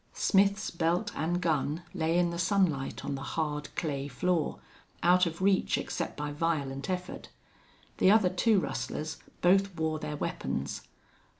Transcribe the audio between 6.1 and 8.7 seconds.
by violent effort. The other two